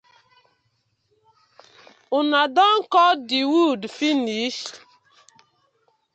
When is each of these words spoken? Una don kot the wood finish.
Una 2.21 2.41
don 2.55 2.75
kot 2.95 3.17
the 3.29 3.41
wood 3.53 3.81
finish. 3.99 4.59